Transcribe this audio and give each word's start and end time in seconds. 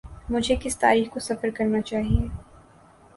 مجھے 0.29 0.55
کس 0.61 0.77
تاریخ 0.77 1.09
کو 1.13 1.19
سفر 1.19 1.49
کرنا 1.49 1.81
چاہیے۔ 1.81 2.27